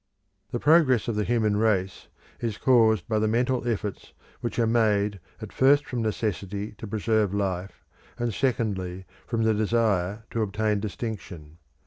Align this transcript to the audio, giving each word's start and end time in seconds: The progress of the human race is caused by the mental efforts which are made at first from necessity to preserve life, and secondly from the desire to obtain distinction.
The 0.49 0.59
progress 0.59 1.07
of 1.07 1.15
the 1.15 1.23
human 1.23 1.57
race 1.57 2.07
is 2.39 2.57
caused 2.57 3.07
by 3.07 3.19
the 3.19 3.27
mental 3.27 3.67
efforts 3.67 4.13
which 4.39 4.57
are 4.57 4.65
made 4.65 5.19
at 5.39 5.53
first 5.53 5.85
from 5.85 6.01
necessity 6.01 6.71
to 6.79 6.87
preserve 6.87 7.35
life, 7.35 7.85
and 8.17 8.33
secondly 8.33 9.05
from 9.27 9.43
the 9.43 9.53
desire 9.53 10.23
to 10.31 10.41
obtain 10.41 10.79
distinction. 10.79 11.59